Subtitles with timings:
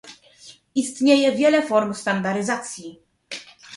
[0.75, 3.01] Istnieje wiele form standaryzacji